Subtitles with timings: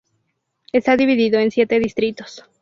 [0.73, 2.43] Está dividido en siete distritos.